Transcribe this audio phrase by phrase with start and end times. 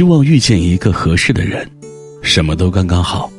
[0.00, 1.70] 希望遇见一个合适的人，
[2.22, 3.30] 什么都刚刚好，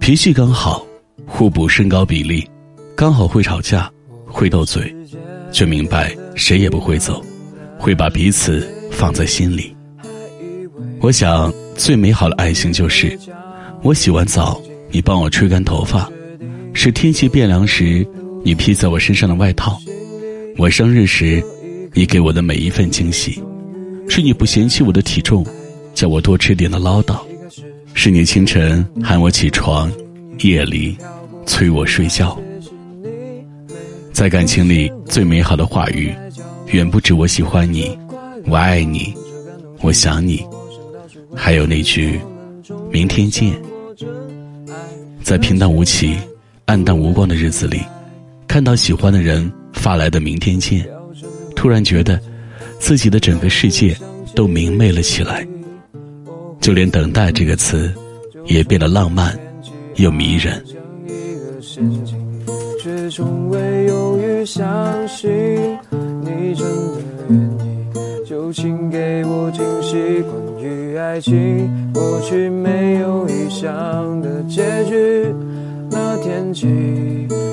[0.00, 0.82] 脾气刚好，
[1.26, 2.48] 互补身高比例，
[2.96, 3.92] 刚好会吵架，
[4.24, 4.90] 会斗嘴，
[5.52, 7.22] 却明白谁也不会走，
[7.78, 9.76] 会把彼此放在心里。
[10.98, 13.14] 我想最美好的爱情就是，
[13.82, 14.58] 我洗完澡
[14.90, 16.10] 你帮我吹干头发，
[16.72, 18.02] 是天气变凉时
[18.42, 19.78] 你披在我身上的外套，
[20.56, 21.44] 我生日时
[21.92, 23.38] 你给我的每一份惊喜，
[24.08, 25.46] 是你不嫌弃我的体重。
[26.02, 27.16] 叫我多吃点的唠叨，
[27.94, 29.88] 是你清晨喊我起床，
[30.40, 30.98] 夜里
[31.46, 32.36] 催我睡觉。
[34.12, 36.12] 在感情里最美好的话语，
[36.72, 37.96] 远不止我喜欢你，
[38.46, 39.14] 我爱你，
[39.80, 40.44] 我想你，
[41.36, 42.20] 还有那句
[42.90, 43.54] 明天见。
[45.22, 46.16] 在平淡无奇、
[46.64, 47.80] 暗淡无光的日子里，
[48.48, 50.84] 看到喜欢的人发来的明天见，
[51.54, 52.20] 突然觉得
[52.80, 53.96] 自己的整个世界
[54.34, 55.46] 都明媚了起来。
[56.62, 57.92] 就连等待这个词，
[58.46, 59.36] 也变得浪漫
[59.96, 60.64] 又迷人。
[62.80, 64.64] 却从未犹豫相
[65.08, 65.28] 信
[66.20, 70.22] 你真的愿意，就请给我惊喜。
[70.22, 75.34] 关于爱情，过去没有预想的结局，
[75.90, 76.68] 那天起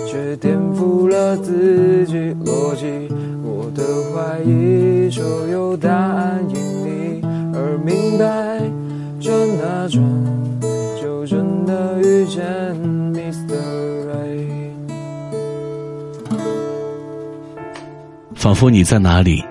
[0.07, 2.13] 却颠覆了自己
[2.45, 2.85] 逻辑。
[3.43, 7.21] 我的怀疑，所有答案因你
[7.55, 8.61] 而明白。
[9.21, 10.01] 转啊转，
[11.01, 12.41] 就真的遇见
[13.13, 13.57] Mr.
[14.07, 14.69] Right。
[18.35, 19.43] 仿佛你在哪里，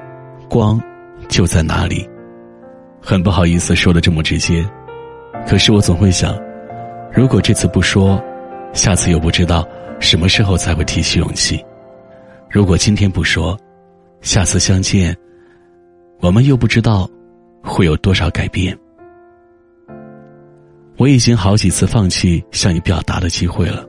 [0.48, 0.80] 光
[1.28, 2.08] 就在哪里。
[3.00, 4.66] 很不好意思说的这么直接，
[5.47, 6.34] 可是我总会想，
[7.12, 8.19] 如果这次不说，
[8.72, 9.66] 下次又不知道
[10.00, 11.58] 什么时候才会提起勇气；
[12.50, 13.58] 如果今天不说，
[14.22, 15.14] 下次相见，
[16.20, 17.08] 我们又不知道
[17.62, 18.77] 会有多少改变。
[20.98, 23.88] 我已经好几次放弃向你表达的机会了，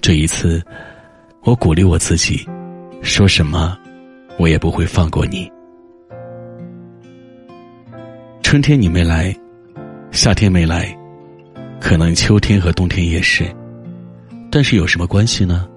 [0.00, 0.62] 这一次，
[1.42, 2.46] 我鼓励我自己，
[3.02, 3.76] 说什么，
[4.38, 5.50] 我也不会放过你。
[8.44, 9.34] 春天你没来，
[10.12, 10.96] 夏天没来，
[11.80, 13.44] 可能秋天和冬天也是，
[14.52, 15.68] 但是有什么关系呢？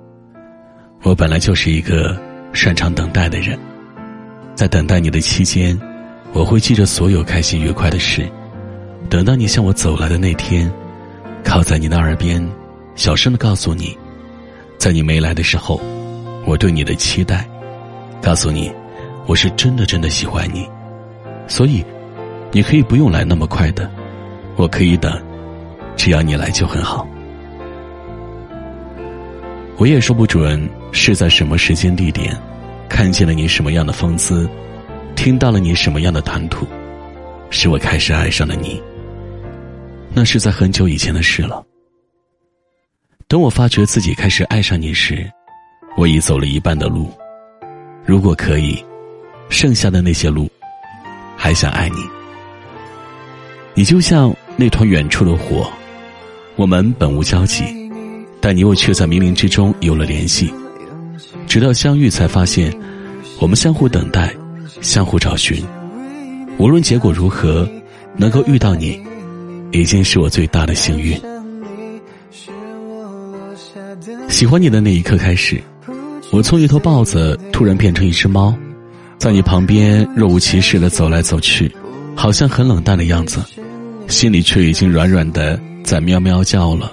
[1.01, 2.15] 我本来就是一个
[2.53, 3.57] 擅长等待的人，
[4.53, 5.75] 在等待你的期间，
[6.31, 8.31] 我会记着所有开心愉快的事。
[9.09, 10.71] 等到你向我走来的那天，
[11.43, 12.45] 靠在你的耳边，
[12.95, 13.97] 小声的告诉你，
[14.77, 15.79] 在你没来的时候，
[16.45, 17.47] 我对你的期待，
[18.21, 18.71] 告诉你，
[19.27, 20.67] 我是真的真的喜欢你，
[21.47, 21.85] 所以，
[22.51, 23.89] 你可以不用来那么快的，
[24.55, 25.21] 我可以等，
[25.95, 27.07] 只要你来就很好。
[29.77, 32.35] 我也说不准是在什么时间地点，
[32.89, 34.49] 看见了你什么样的风姿，
[35.15, 36.65] 听到了你什么样的谈吐，
[37.49, 38.81] 使我开始爱上了你。
[40.13, 41.63] 那是在很久以前的事了。
[43.27, 45.29] 等我发觉自己开始爱上你时，
[45.97, 47.11] 我已走了一半的路。
[48.05, 48.83] 如果可以，
[49.49, 50.49] 剩下的那些路，
[51.35, 51.97] 还想爱你。
[53.73, 55.71] 你就像那团远处的火，
[56.55, 57.63] 我们本无交集，
[58.39, 60.53] 但你我却在冥冥之中有了联系。
[61.47, 62.71] 直到相遇，才发现，
[63.39, 64.31] 我们相互等待，
[64.81, 65.65] 相互找寻。
[66.59, 67.67] 无论结果如何，
[68.15, 69.01] 能够遇到你。
[69.73, 71.19] 已经是我最大的幸运。
[74.29, 75.61] 喜欢你的那一刻开始，
[76.31, 78.53] 我从一头豹子突然变成一只猫，
[79.17, 81.73] 在你旁边若无其事的走来走去，
[82.15, 83.43] 好像很冷淡的样子，
[84.07, 86.91] 心里却已经软软的在喵喵叫了，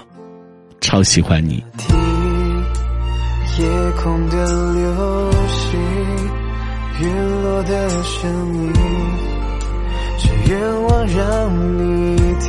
[0.79, 1.63] 超喜欢你。
[3.59, 3.67] 夜
[4.01, 5.79] 空的流星，
[6.99, 8.73] 陨落的声音，
[10.17, 12.20] 只愿望让你。
[12.41, 12.47] 题，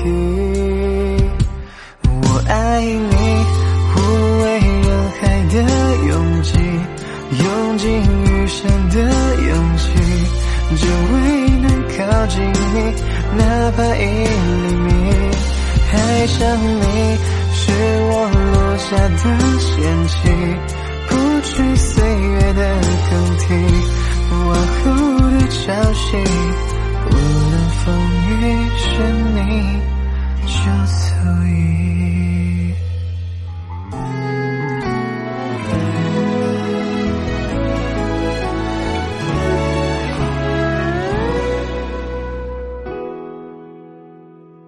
[2.04, 2.50] 我爱
[2.82, 3.14] 你，
[3.94, 3.96] 无
[4.42, 4.88] 畏人
[5.20, 5.20] 海
[5.52, 5.54] 的
[6.08, 6.10] 拥
[6.42, 6.50] 挤，
[7.44, 7.84] 用尽
[8.24, 8.60] 余生
[8.90, 8.96] 的
[9.36, 9.84] 勇气，
[10.76, 10.82] 只
[11.12, 11.14] 为
[11.60, 11.66] 能
[11.96, 12.76] 靠近你，
[13.36, 13.40] 哪
[13.76, 14.88] 怕一厘米。
[15.94, 16.84] 爱上你，
[17.52, 17.60] 是
[18.10, 18.12] 我
[18.52, 19.22] 落下的
[19.60, 19.70] 险
[20.08, 20.16] 棋，
[21.08, 21.10] 不
[21.42, 22.60] 去岁月的
[23.10, 23.44] 更替，
[24.30, 24.84] 往后
[25.38, 25.60] 的潮
[25.92, 26.06] 汐，
[27.04, 27.12] 无
[27.50, 27.52] 论
[27.84, 27.84] 风
[28.28, 28.30] 雨
[28.78, 28.82] 是
[29.34, 29.91] 你。
[30.62, 31.02] 就足
[31.44, 32.72] 以。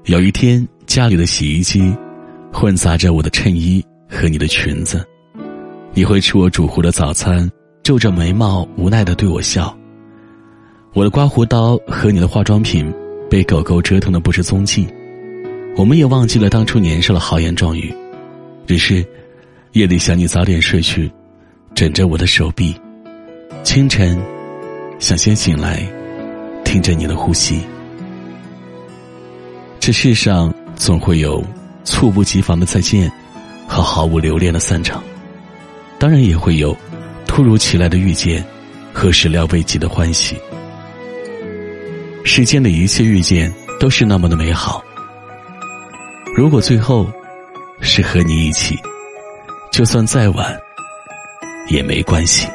[0.06, 1.96] 有一天，家里的洗衣机
[2.52, 5.06] 混杂着我的衬衣和你的裙子，
[5.93, 7.49] 你会吃我煮糊的早餐，
[7.85, 9.73] 皱着眉毛无奈的对我笑。
[10.93, 12.93] 我的刮胡刀和你的化妆品。
[13.31, 14.87] 被狗狗折腾的不知踪迹。
[15.76, 17.92] 我们也忘记了当初年少的豪言壮语，
[18.64, 19.04] 只是
[19.72, 21.10] 夜里想你早点睡去，
[21.74, 22.74] 枕着我的手臂。
[23.64, 24.22] 清晨，
[25.00, 25.84] 想先醒来，
[26.64, 27.60] 听着你的呼吸。
[29.80, 31.44] 这世上总会有
[31.82, 33.10] 猝不及防的再见，
[33.66, 35.02] 和毫无留恋的散场，
[35.98, 36.76] 当然也会有
[37.26, 38.44] 突如其来的遇见
[38.92, 40.36] 和始料未及的欢喜。
[42.22, 44.84] 世间的一切遇见都是那么的美好。
[46.36, 47.08] 如果最后
[47.81, 48.76] 是和你一起，
[49.70, 50.60] 就算再晚
[51.69, 52.48] 也没关系。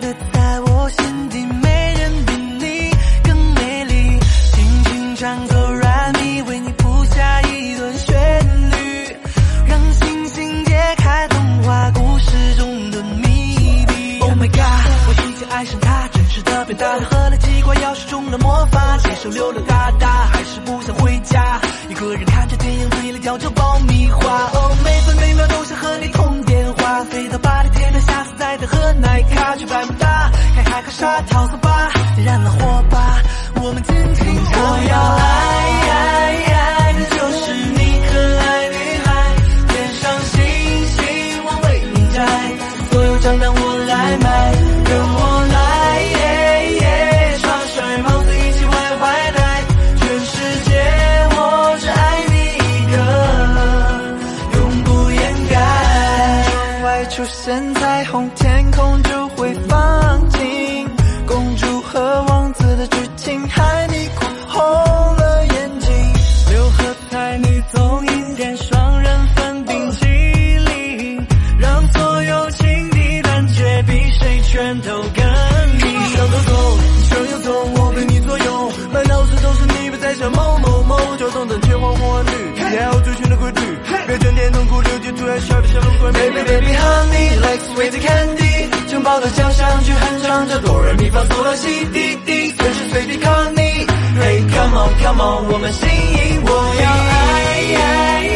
[0.00, 0.37] 듯
[16.98, 21.60] 实的变大，喝了几罐钥匙中了魔法，街上溜溜达达，还是不想回家。
[21.88, 24.20] 一个人看着电影，嘴里嚼着爆米花。
[24.52, 33.22] 哦，每分每秒都想和你通电话，飞到巴黎铁塔，下次再的喝奶咖，去百慕大，看海和沙跳桑巴，点，燃了火把，
[33.62, 34.67] 我们尽情唱
[57.18, 58.30] 出现彩虹，
[90.60, 93.86] 哆来咪发嗦拉西滴滴，随时随地 call 你。
[94.20, 96.50] Hey come on come on，我们心意我
[96.82, 98.27] 要爱爱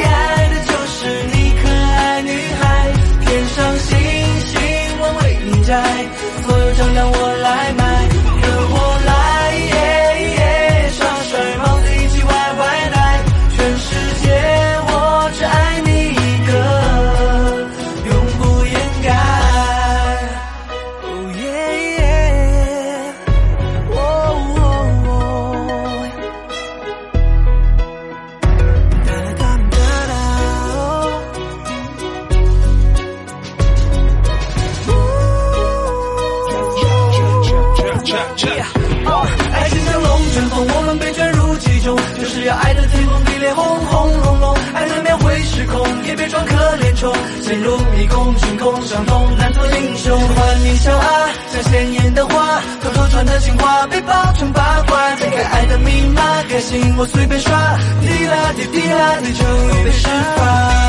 [42.19, 47.13] 就是要爱得天崩地裂，轰轰隆隆，爱难免会失控，也别装可怜虫，
[47.43, 50.19] 陷入迷宫，群空伤痛，难做英雄。
[50.19, 60.82] 换你笑啊，像鲜艳的花，偷偷传的情话被爆成八卦，解开爱的密码，开心我随便刷，滴啦滴滴啦，滴，终于被释放。